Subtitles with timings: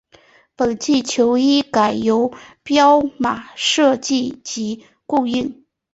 [0.55, 5.63] 本季球衣改由彪马设计及供应。